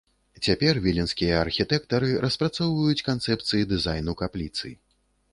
[0.45, 4.73] Цяпер віленскія архітэктары распрацоўваюць канцэпцыі дызайну капліцы.